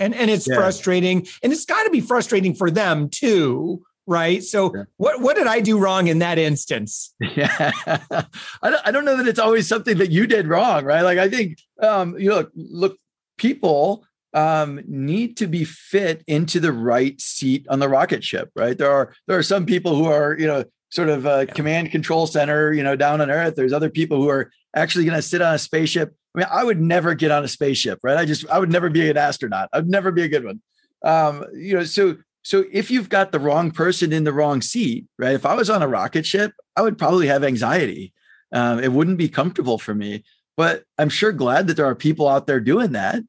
and 0.00 0.14
and 0.16 0.30
it's 0.30 0.48
yeah. 0.48 0.56
frustrating, 0.56 1.26
and 1.42 1.52
it's 1.52 1.64
got 1.64 1.84
to 1.84 1.90
be 1.90 2.00
frustrating 2.00 2.54
for 2.54 2.72
them 2.72 3.08
too, 3.08 3.84
right? 4.04 4.42
So 4.42 4.74
yeah. 4.74 4.82
what 4.96 5.20
what 5.20 5.36
did 5.36 5.46
I 5.46 5.60
do 5.60 5.78
wrong 5.78 6.08
in 6.08 6.18
that 6.18 6.38
instance? 6.38 7.14
Yeah, 7.36 7.70
I 7.86 8.70
don't 8.70 8.86
I 8.86 8.90
don't 8.90 9.04
know 9.04 9.16
that 9.16 9.28
it's 9.28 9.38
always 9.38 9.68
something 9.68 9.98
that 9.98 10.10
you 10.10 10.26
did 10.26 10.48
wrong, 10.48 10.84
right? 10.84 11.02
Like 11.02 11.18
I 11.18 11.30
think 11.30 11.58
um, 11.80 12.18
you 12.18 12.30
know, 12.30 12.48
look, 12.56 12.98
people 13.38 14.04
um, 14.34 14.80
need 14.88 15.36
to 15.36 15.46
be 15.46 15.62
fit 15.64 16.24
into 16.26 16.58
the 16.58 16.72
right 16.72 17.20
seat 17.20 17.64
on 17.68 17.78
the 17.78 17.88
rocket 17.88 18.24
ship, 18.24 18.50
right? 18.56 18.76
There 18.76 18.90
are 18.90 19.14
there 19.28 19.38
are 19.38 19.42
some 19.44 19.66
people 19.66 19.94
who 19.94 20.06
are 20.06 20.36
you 20.36 20.48
know 20.48 20.64
sort 20.92 21.08
of 21.08 21.24
a 21.24 21.46
yeah. 21.48 21.54
command 21.54 21.90
control 21.90 22.26
center, 22.26 22.70
you 22.70 22.82
know, 22.82 22.94
down 22.94 23.22
on 23.22 23.30
Earth. 23.30 23.54
There's 23.56 23.72
other 23.72 23.88
people 23.88 24.18
who 24.18 24.28
are 24.28 24.52
actually 24.76 25.06
going 25.06 25.16
to 25.16 25.22
sit 25.22 25.40
on 25.40 25.54
a 25.54 25.58
spaceship. 25.58 26.14
I 26.34 26.38
mean, 26.38 26.48
I 26.50 26.64
would 26.64 26.80
never 26.80 27.14
get 27.14 27.30
on 27.30 27.42
a 27.42 27.48
spaceship, 27.48 27.98
right? 28.02 28.18
I 28.18 28.26
just, 28.26 28.46
I 28.50 28.58
would 28.58 28.70
never 28.70 28.90
be 28.90 29.08
an 29.08 29.16
astronaut. 29.16 29.70
I'd 29.72 29.88
never 29.88 30.12
be 30.12 30.22
a 30.22 30.28
good 30.28 30.44
one. 30.44 30.60
Um, 31.02 31.46
you 31.54 31.78
know, 31.78 31.84
so, 31.84 32.18
so 32.42 32.64
if 32.70 32.90
you've 32.90 33.08
got 33.08 33.32
the 33.32 33.40
wrong 33.40 33.70
person 33.70 34.12
in 34.12 34.24
the 34.24 34.34
wrong 34.34 34.60
seat, 34.60 35.06
right? 35.18 35.34
If 35.34 35.46
I 35.46 35.54
was 35.54 35.70
on 35.70 35.82
a 35.82 35.88
rocket 35.88 36.26
ship, 36.26 36.52
I 36.76 36.82
would 36.82 36.98
probably 36.98 37.26
have 37.26 37.42
anxiety. 37.42 38.12
Um, 38.52 38.78
it 38.78 38.92
wouldn't 38.92 39.16
be 39.16 39.30
comfortable 39.30 39.78
for 39.78 39.94
me. 39.94 40.24
But 40.58 40.84
I'm 40.98 41.08
sure 41.08 41.32
glad 41.32 41.68
that 41.68 41.78
there 41.78 41.86
are 41.86 41.94
people 41.94 42.28
out 42.28 42.46
there 42.46 42.60
doing 42.60 42.92
that. 42.92 43.22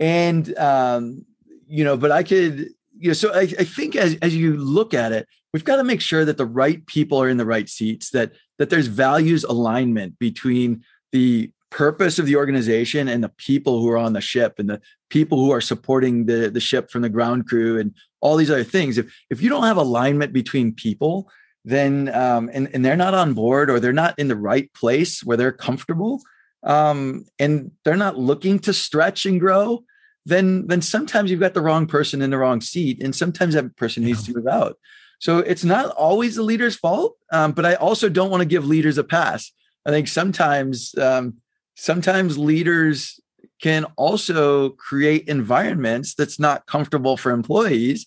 And 0.00 0.56
um, 0.58 1.26
you 1.66 1.84
know, 1.84 1.98
but 1.98 2.10
I 2.10 2.22
could, 2.22 2.70
you 3.02 3.08
know, 3.08 3.14
so 3.14 3.32
I, 3.34 3.40
I 3.40 3.64
think 3.64 3.96
as 3.96 4.16
as 4.22 4.34
you 4.36 4.56
look 4.56 4.94
at 4.94 5.12
it, 5.12 5.26
we've 5.52 5.64
got 5.64 5.76
to 5.76 5.84
make 5.84 6.00
sure 6.00 6.24
that 6.24 6.36
the 6.36 6.46
right 6.46 6.84
people 6.86 7.20
are 7.20 7.28
in 7.28 7.36
the 7.36 7.46
right 7.46 7.68
seats 7.68 8.10
that 8.10 8.32
that 8.58 8.70
there's 8.70 8.86
values 8.86 9.44
alignment 9.44 10.18
between 10.18 10.84
the 11.10 11.50
purpose 11.70 12.18
of 12.18 12.26
the 12.26 12.36
organization 12.36 13.08
and 13.08 13.24
the 13.24 13.30
people 13.30 13.80
who 13.80 13.88
are 13.88 13.98
on 13.98 14.12
the 14.12 14.20
ship 14.20 14.54
and 14.58 14.70
the 14.70 14.80
people 15.08 15.38
who 15.38 15.50
are 15.50 15.60
supporting 15.60 16.26
the, 16.26 16.50
the 16.50 16.60
ship 16.60 16.90
from 16.90 17.02
the 17.02 17.08
ground 17.08 17.48
crew 17.48 17.78
and 17.78 17.94
all 18.20 18.36
these 18.36 18.50
other 18.50 18.62
things. 18.62 18.98
If, 18.98 19.12
if 19.30 19.42
you 19.42 19.48
don't 19.48 19.64
have 19.64 19.78
alignment 19.78 20.32
between 20.32 20.72
people 20.72 21.28
then 21.64 22.08
um, 22.14 22.50
and, 22.52 22.68
and 22.74 22.84
they're 22.84 22.96
not 22.96 23.14
on 23.14 23.34
board 23.34 23.70
or 23.70 23.78
they're 23.78 23.92
not 23.92 24.18
in 24.18 24.28
the 24.28 24.36
right 24.36 24.72
place 24.74 25.22
where 25.22 25.36
they're 25.36 25.52
comfortable 25.52 26.20
um, 26.64 27.24
and 27.38 27.70
they're 27.84 27.96
not 27.96 28.18
looking 28.18 28.58
to 28.60 28.72
stretch 28.72 29.26
and 29.26 29.40
grow 29.40 29.82
then 30.24 30.66
then 30.66 30.82
sometimes 30.82 31.30
you've 31.30 31.40
got 31.40 31.54
the 31.54 31.60
wrong 31.60 31.86
person 31.86 32.22
in 32.22 32.30
the 32.30 32.38
wrong 32.38 32.60
seat 32.60 33.02
and 33.02 33.14
sometimes 33.14 33.54
that 33.54 33.76
person 33.76 34.04
needs 34.04 34.24
to 34.24 34.34
move 34.34 34.46
out. 34.46 34.78
So 35.18 35.38
it's 35.38 35.64
not 35.64 35.90
always 35.90 36.36
the 36.36 36.42
leader's 36.42 36.74
fault, 36.76 37.16
um, 37.32 37.52
but 37.52 37.64
I 37.64 37.74
also 37.74 38.08
don't 38.08 38.30
want 38.30 38.40
to 38.40 38.46
give 38.46 38.66
leaders 38.66 38.98
a 38.98 39.04
pass. 39.04 39.52
I 39.86 39.90
think 39.90 40.08
sometimes 40.08 40.96
um, 40.98 41.38
sometimes 41.76 42.38
leaders 42.38 43.20
can 43.60 43.84
also 43.96 44.70
create 44.70 45.28
environments 45.28 46.14
that's 46.14 46.38
not 46.40 46.66
comfortable 46.66 47.16
for 47.16 47.30
employees 47.30 48.06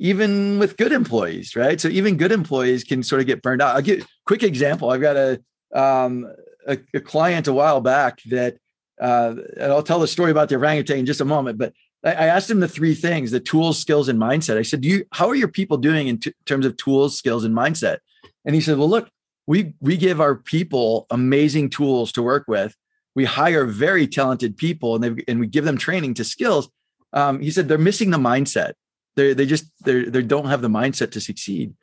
even 0.00 0.60
with 0.60 0.76
good 0.76 0.92
employees 0.92 1.56
right? 1.56 1.80
So 1.80 1.88
even 1.88 2.16
good 2.16 2.30
employees 2.30 2.84
can 2.84 3.02
sort 3.02 3.20
of 3.20 3.26
get 3.26 3.42
burned 3.42 3.60
out. 3.60 3.74
I'll 3.74 3.82
give 3.82 4.02
a 4.02 4.06
quick 4.26 4.42
example 4.42 4.90
i've 4.90 5.00
got 5.00 5.16
a 5.16 5.40
um, 5.74 6.26
a, 6.66 6.78
a, 6.94 7.00
client 7.00 7.46
a 7.46 7.52
while 7.52 7.80
back 7.80 8.22
that 8.26 8.56
uh, 9.00 9.34
and 9.56 9.72
i'll 9.72 9.82
tell 9.82 10.00
the 10.00 10.08
story 10.08 10.30
about 10.30 10.48
the 10.48 10.56
orangutan 10.56 10.98
in 10.98 11.06
just 11.06 11.20
a 11.20 11.24
moment 11.24 11.58
but 11.58 11.72
I, 12.04 12.12
I 12.12 12.26
asked 12.26 12.50
him 12.50 12.60
the 12.60 12.68
three 12.68 12.94
things 12.94 13.30
the 13.30 13.40
tools 13.40 13.78
skills 13.78 14.08
and 14.08 14.18
mindset 14.18 14.56
i 14.56 14.62
said 14.62 14.80
do 14.80 14.88
you 14.88 15.04
how 15.12 15.28
are 15.28 15.34
your 15.34 15.48
people 15.48 15.76
doing 15.76 16.08
in 16.08 16.18
t- 16.18 16.34
terms 16.46 16.66
of 16.66 16.76
tools 16.76 17.16
skills 17.16 17.44
and 17.44 17.54
mindset 17.54 17.98
and 18.44 18.54
he 18.54 18.60
said 18.60 18.78
well 18.78 18.88
look 18.88 19.10
we 19.46 19.74
we 19.80 19.96
give 19.96 20.20
our 20.20 20.34
people 20.34 21.06
amazing 21.10 21.70
tools 21.70 22.12
to 22.12 22.22
work 22.22 22.44
with 22.48 22.76
we 23.18 23.24
hire 23.24 23.64
very 23.64 24.06
talented 24.06 24.56
people 24.56 24.94
and 24.94 25.02
they 25.02 25.24
and 25.26 25.40
we 25.40 25.48
give 25.48 25.64
them 25.64 25.76
training 25.76 26.14
to 26.14 26.22
skills. 26.22 26.70
Um, 27.12 27.40
he 27.40 27.50
said 27.50 27.66
they're 27.66 27.76
missing 27.76 28.10
the 28.10 28.16
mindset. 28.16 28.74
They 29.16 29.34
they 29.34 29.44
just 29.44 29.64
they 29.84 30.04
they 30.04 30.22
don't 30.22 30.46
have 30.46 30.62
the 30.62 30.68
mindset 30.68 31.10
to 31.10 31.20
succeed. 31.20 31.74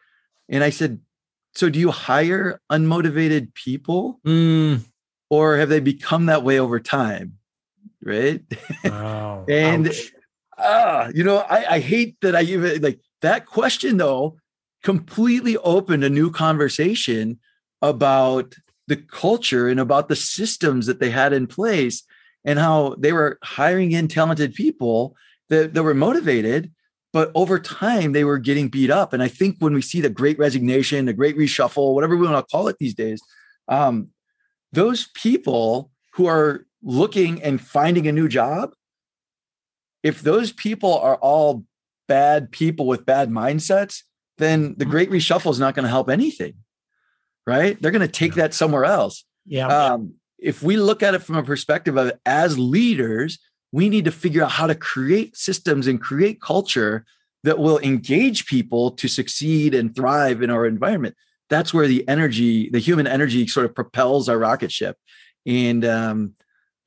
And 0.48 0.64
I 0.64 0.70
said, 0.70 1.02
so 1.54 1.70
do 1.70 1.78
you 1.78 1.92
hire 1.92 2.62
unmotivated 2.72 3.54
people, 3.54 4.22
mm. 4.26 4.80
Or 5.36 5.58
have 5.58 5.70
they 5.70 5.80
become 5.80 6.28
that 6.28 6.44
way 6.44 6.60
over 6.60 6.80
time? 6.80 7.38
Right. 8.04 8.42
Wow. 8.84 9.46
and 9.50 9.92
uh, 10.58 11.12
you 11.14 11.24
know, 11.24 11.38
I, 11.38 11.76
I 11.76 11.80
hate 11.80 12.18
that 12.22 12.36
I 12.36 12.42
even 12.44 12.82
like 12.82 13.00
that 13.22 13.46
question 13.46 13.98
though 13.98 14.38
completely 14.84 15.58
opened 15.58 16.04
a 16.04 16.10
new 16.10 16.32
conversation 16.32 17.40
about 17.82 18.56
the 18.88 18.96
culture 18.96 19.68
and 19.68 19.80
about 19.80 20.10
the 20.10 20.16
systems 20.16 20.86
that 20.86 21.00
they 21.00 21.10
had 21.10 21.34
in 21.34 21.48
place 21.48 22.04
and 22.46 22.60
how 22.60 22.96
they 23.00 23.12
were 23.12 23.40
hiring 23.44 23.92
in 23.92 24.08
talented 24.08 24.54
people 24.54 25.16
that, 25.50 25.74
that 25.74 25.84
were 25.84 25.94
motivated 25.94 26.72
but 27.12 27.32
over 27.34 27.60
time 27.60 28.12
they 28.12 28.24
were 28.24 28.38
getting 28.38 28.68
beat 28.68 28.92
up 28.92 29.12
and 29.12 29.24
i 29.24 29.28
think 29.28 29.56
when 29.60 29.74
we 29.74 29.82
see 29.82 30.02
the 30.02 30.10
great 30.10 30.38
resignation 30.38 31.06
the 31.06 31.14
great 31.14 31.38
reshuffle 31.38 31.96
whatever 31.96 32.16
we 32.16 32.28
want 32.28 32.38
to 32.38 32.52
call 32.52 32.68
it 32.68 32.78
these 32.80 32.94
days 32.94 33.20
um, 33.68 34.10
those 34.76 35.08
people 35.14 35.92
who 36.14 36.26
are 36.26 36.66
looking 36.84 37.42
and 37.42 37.60
finding 37.60 38.08
a 38.08 38.12
new 38.12 38.28
job 38.28 38.74
if 40.04 40.22
those 40.22 40.52
people 40.52 40.98
are 41.00 41.16
all 41.16 41.66
bad 42.08 42.52
people 42.52 42.86
with 42.86 43.06
bad 43.06 43.30
mindsets 43.30 44.04
then 44.38 44.76
the 44.78 44.86
great 44.86 45.10
reshuffle 45.10 45.52
is 45.52 45.60
not 45.60 45.74
going 45.74 45.84
to 45.84 45.90
help 45.90 46.10
anything 46.10 46.54
right? 47.46 47.80
They're 47.82 47.92
going 47.92 48.02
to 48.02 48.08
take 48.08 48.36
that 48.36 48.54
somewhere 48.54 48.86
else. 48.86 49.24
Yeah. 49.46 49.68
Um, 49.68 50.16
if 50.40 50.64
we 50.64 50.78
look 50.78 51.04
at 51.04 51.14
it 51.14 51.20
from 51.20 51.36
a 51.36 51.44
perspective 51.44 51.98
of 51.98 52.12
as 52.26 52.58
leaders, 52.58 53.40
we 53.72 53.90
need 53.90 54.06
to 54.06 54.12
figure 54.12 54.44
out 54.44 54.52
how 54.52 54.68
to 54.68 54.76
create 54.76 55.38
systems 55.38 55.88
and 55.88 56.02
create 56.02 56.42
culture 56.42 57.06
that 57.44 57.60
will 57.60 57.80
engage 57.80 58.48
people 58.48 58.92
to 58.92 59.08
succeed 59.08 59.76
and 59.76 59.96
thrive 59.96 60.42
in 60.42 60.50
our 60.50 60.66
environment. 60.66 61.16
That's 61.50 61.74
where 61.74 61.88
the 61.88 62.08
energy, 62.08 62.70
the 62.70 62.80
human 62.80 63.08
energy, 63.08 63.48
sort 63.48 63.66
of 63.66 63.76
propels 63.76 64.30
our 64.30 64.38
rocket 64.38 64.72
ship. 64.72 64.98
And 65.46 65.86
um, 65.86 66.34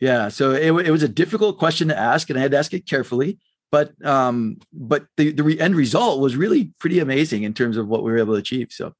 yeah, 0.00 0.28
so 0.28 0.52
it, 0.52 0.86
it 0.86 0.90
was 0.90 1.02
a 1.02 1.08
difficult 1.08 1.58
question 1.58 1.88
to 1.88 1.98
ask, 1.98 2.30
and 2.30 2.38
I 2.38 2.42
had 2.42 2.52
to 2.52 2.58
ask 2.58 2.74
it 2.74 2.86
carefully. 2.86 3.38
But 3.70 3.92
um, 4.04 4.58
but 4.72 5.06
the 5.16 5.32
the 5.32 5.60
end 5.60 5.76
result 5.76 6.20
was 6.20 6.36
really 6.36 6.72
pretty 6.80 7.00
amazing 7.00 7.42
in 7.42 7.52
terms 7.52 7.76
of 7.76 7.86
what 7.86 8.02
we 8.02 8.10
were 8.10 8.18
able 8.18 8.34
to 8.34 8.40
achieve. 8.40 8.68
So 8.70 8.94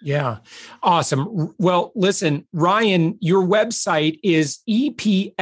yeah. 0.00 0.38
Awesome. 0.82 1.54
Well, 1.58 1.92
listen, 1.94 2.46
Ryan, 2.52 3.18
your 3.20 3.44
website 3.44 4.20
is 4.22 4.60
epszone.com. 4.68 5.40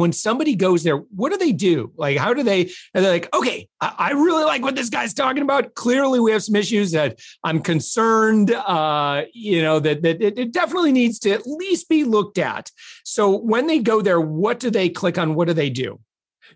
When 0.00 0.12
somebody 0.12 0.56
goes 0.56 0.82
there, 0.82 0.96
what 0.96 1.30
do 1.30 1.38
they 1.38 1.52
do? 1.52 1.92
Like, 1.96 2.16
how 2.16 2.34
do 2.34 2.42
they, 2.42 2.70
are 2.94 3.00
they 3.00 3.08
like, 3.10 3.34
okay, 3.34 3.68
I, 3.80 3.94
I 3.98 4.10
really 4.10 4.44
like 4.44 4.62
what 4.62 4.74
this 4.74 4.90
guy's 4.90 5.14
talking 5.14 5.42
about. 5.42 5.74
Clearly, 5.74 6.18
we 6.18 6.32
have 6.32 6.42
some 6.42 6.56
issues 6.56 6.90
that 6.92 7.20
I'm 7.44 7.60
concerned, 7.60 8.50
uh, 8.50 9.22
you 9.32 9.62
know, 9.62 9.78
that, 9.80 10.02
that 10.02 10.20
it, 10.20 10.38
it 10.38 10.52
definitely 10.52 10.92
needs 10.92 11.18
to 11.20 11.30
at 11.30 11.46
least 11.46 11.88
be 11.88 12.02
looked 12.04 12.38
at. 12.38 12.70
So 13.04 13.36
when 13.36 13.66
they 13.68 13.78
go 13.78 14.02
there, 14.02 14.20
what 14.20 14.58
do 14.58 14.70
they 14.70 14.88
click 14.88 15.18
on? 15.18 15.34
What 15.34 15.48
do 15.48 15.54
they 15.54 15.70
do? 15.70 16.00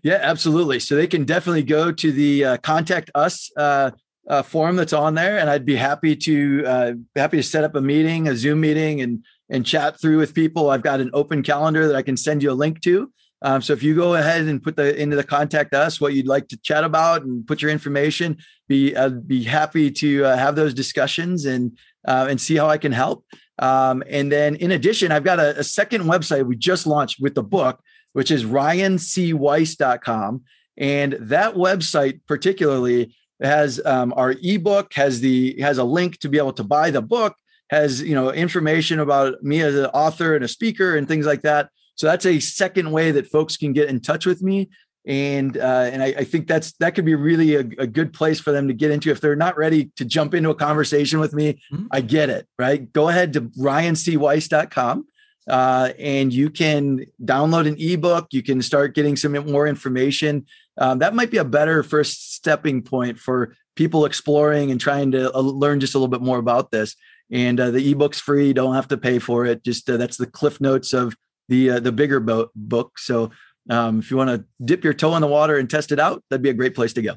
Yeah, 0.01 0.19
absolutely. 0.21 0.79
So 0.79 0.95
they 0.95 1.07
can 1.07 1.23
definitely 1.23 1.63
go 1.63 1.91
to 1.91 2.11
the 2.11 2.45
uh, 2.45 2.57
contact 2.57 3.11
us 3.13 3.51
uh, 3.55 3.91
uh, 4.27 4.41
form 4.41 4.75
that's 4.75 4.93
on 4.93 5.15
there, 5.15 5.37
and 5.37 5.49
I'd 5.49 5.65
be 5.65 5.75
happy 5.75 6.15
to 6.15 6.63
uh, 6.65 6.93
happy 7.15 7.37
to 7.37 7.43
set 7.43 7.63
up 7.63 7.75
a 7.75 7.81
meeting, 7.81 8.27
a 8.27 8.35
Zoom 8.35 8.61
meeting, 8.61 9.01
and 9.01 9.23
and 9.49 9.65
chat 9.65 9.99
through 9.99 10.17
with 10.17 10.33
people. 10.33 10.69
I've 10.69 10.81
got 10.81 11.01
an 11.01 11.09
open 11.13 11.43
calendar 11.43 11.87
that 11.87 11.95
I 11.95 12.01
can 12.01 12.17
send 12.17 12.41
you 12.43 12.51
a 12.51 12.53
link 12.53 12.81
to. 12.81 13.11
Um, 13.41 13.61
so 13.61 13.73
if 13.73 13.83
you 13.83 13.93
go 13.93 14.15
ahead 14.15 14.45
and 14.45 14.63
put 14.63 14.77
the 14.77 14.99
into 14.99 15.17
the 15.17 15.23
contact 15.23 15.73
us 15.73 15.99
what 15.99 16.13
you'd 16.13 16.27
like 16.27 16.47
to 16.47 16.57
chat 16.57 16.85
about 16.85 17.23
and 17.23 17.45
put 17.45 17.61
your 17.61 17.71
information, 17.71 18.37
be 18.67 18.95
I'd 18.95 19.27
be 19.27 19.43
happy 19.43 19.91
to 19.91 20.25
uh, 20.25 20.37
have 20.37 20.55
those 20.55 20.73
discussions 20.73 21.45
and 21.45 21.77
uh, 22.07 22.27
and 22.29 22.39
see 22.39 22.55
how 22.55 22.67
I 22.67 22.77
can 22.77 22.93
help. 22.93 23.25
Um, 23.59 24.03
and 24.09 24.31
then 24.31 24.55
in 24.55 24.71
addition, 24.71 25.11
I've 25.11 25.25
got 25.25 25.39
a, 25.39 25.59
a 25.59 25.63
second 25.63 26.03
website 26.03 26.45
we 26.45 26.55
just 26.55 26.87
launched 26.87 27.19
with 27.19 27.35
the 27.35 27.43
book, 27.43 27.81
which 28.13 28.31
is 28.31 28.45
ryancweiss.com. 28.45 30.41
And 30.75 31.13
that 31.13 31.53
website 31.53 32.21
particularly 32.27 33.13
has 33.41 33.81
um, 33.85 34.13
our 34.15 34.35
ebook, 34.43 34.93
has 34.93 35.21
the 35.21 35.59
has 35.59 35.77
a 35.77 35.83
link 35.83 36.19
to 36.19 36.29
be 36.29 36.37
able 36.37 36.53
to 36.53 36.63
buy 36.63 36.91
the 36.91 37.01
book, 37.01 37.35
has 37.69 38.01
you 38.01 38.15
know 38.15 38.31
information 38.31 38.99
about 38.99 39.41
me 39.43 39.61
as 39.61 39.75
an 39.75 39.85
author 39.87 40.35
and 40.35 40.43
a 40.43 40.47
speaker 40.47 40.95
and 40.95 41.07
things 41.07 41.25
like 41.25 41.41
that. 41.41 41.69
So 41.95 42.07
that's 42.07 42.25
a 42.25 42.39
second 42.39 42.91
way 42.91 43.11
that 43.11 43.27
folks 43.27 43.57
can 43.57 43.73
get 43.73 43.89
in 43.89 43.99
touch 43.99 44.25
with 44.25 44.41
me, 44.41 44.69
and 45.05 45.57
uh, 45.57 45.89
and 45.91 46.01
I, 46.01 46.07
I, 46.07 46.23
think 46.23 46.47
that's 46.47 46.71
that 46.73 46.95
could 46.95 47.05
be 47.05 47.15
really 47.15 47.55
a, 47.55 47.59
a, 47.59 47.87
good 47.87 48.13
place 48.13 48.39
for 48.39 48.51
them 48.51 48.67
to 48.67 48.73
get 48.73 48.89
into 48.89 49.11
if 49.11 49.19
they're 49.19 49.35
not 49.35 49.57
ready 49.57 49.91
to 49.97 50.05
jump 50.05 50.33
into 50.33 50.49
a 50.49 50.55
conversation 50.55 51.19
with 51.19 51.33
me. 51.33 51.59
Mm-hmm. 51.71 51.87
I 51.91 52.01
get 52.01 52.29
it, 52.29 52.47
right? 52.57 52.91
Go 52.93 53.09
ahead 53.09 53.33
to 53.33 53.41
ryancweiss.com. 53.41 55.05
Uh, 55.47 55.91
and 55.99 56.33
you 56.33 56.49
can 56.49 57.05
download 57.21 57.67
an 57.67 57.75
ebook. 57.77 58.27
You 58.31 58.41
can 58.41 58.61
start 58.61 58.95
getting 58.95 59.15
some 59.15 59.33
more 59.49 59.67
information 59.67 60.45
um, 60.77 60.99
that 60.99 61.15
might 61.15 61.31
be 61.31 61.37
a 61.37 61.45
better 61.45 61.83
first 61.83 62.35
stepping 62.35 62.81
point 62.81 63.19
for 63.19 63.55
people 63.75 64.05
exploring 64.05 64.71
and 64.71 64.79
trying 64.79 65.11
to 65.11 65.33
uh, 65.33 65.39
learn 65.39 65.79
just 65.79 65.95
a 65.95 65.97
little 65.97 66.07
bit 66.07 66.21
more 66.21 66.39
about 66.39 66.71
this. 66.71 66.95
And 67.31 67.59
uh, 67.59 67.71
the 67.71 67.91
ebook's 67.91 68.19
free; 68.19 68.53
don't 68.53 68.75
have 68.75 68.87
to 68.89 68.97
pay 68.97 69.19
for 69.19 69.45
it. 69.45 69.63
Just 69.63 69.89
uh, 69.89 69.97
that's 69.97 70.17
the 70.17 70.27
cliff 70.27 70.59
notes 70.59 70.93
of 70.93 71.15
the 71.47 71.71
uh, 71.71 71.79
the 71.79 71.91
bigger 71.91 72.19
bo- 72.19 72.49
book. 72.55 72.99
So 72.99 73.31
um, 73.69 73.99
if 73.99 74.11
you 74.11 74.17
want 74.17 74.29
to 74.29 74.45
dip 74.63 74.83
your 74.83 74.93
toe 74.93 75.15
in 75.15 75.21
the 75.21 75.27
water 75.27 75.57
and 75.57 75.69
test 75.69 75.91
it 75.91 75.99
out, 75.99 76.23
that'd 76.29 76.43
be 76.43 76.49
a 76.49 76.53
great 76.53 76.75
place 76.75 76.93
to 76.93 77.01
go. 77.01 77.15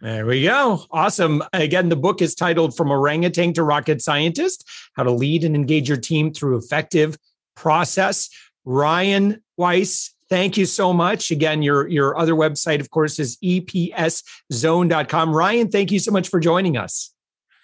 There 0.00 0.26
we 0.26 0.42
go. 0.42 0.84
Awesome. 0.90 1.44
Again, 1.52 1.88
the 1.88 1.96
book 1.96 2.22
is 2.22 2.34
titled 2.34 2.76
From 2.76 2.90
Orangutan 2.90 3.52
to 3.52 3.62
Rocket 3.62 4.02
Scientist 4.02 4.68
How 4.94 5.04
to 5.04 5.12
Lead 5.12 5.44
and 5.44 5.54
Engage 5.54 5.88
Your 5.88 5.98
Team 5.98 6.32
Through 6.32 6.56
Effective 6.56 7.16
Process. 7.54 8.30
Ryan 8.64 9.42
Weiss, 9.56 10.14
Thank 10.32 10.56
you 10.56 10.64
so 10.64 10.94
much. 10.94 11.30
Again, 11.30 11.60
your, 11.60 11.86
your 11.88 12.16
other 12.16 12.32
website, 12.32 12.80
of 12.80 12.88
course, 12.88 13.18
is 13.18 13.36
epszone.com. 13.44 15.36
Ryan, 15.36 15.70
thank 15.70 15.92
you 15.92 15.98
so 15.98 16.10
much 16.10 16.30
for 16.30 16.40
joining 16.40 16.78
us. 16.78 17.12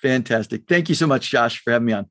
Fantastic. 0.02 0.64
Thank 0.68 0.90
you 0.90 0.94
so 0.94 1.06
much, 1.06 1.30
Josh, 1.30 1.62
for 1.62 1.72
having 1.72 1.86
me 1.86 1.94
on. 1.94 2.10